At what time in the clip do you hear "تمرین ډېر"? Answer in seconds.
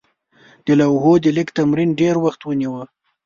1.57-2.15